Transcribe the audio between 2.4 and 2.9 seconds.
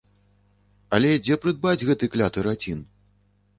рацін?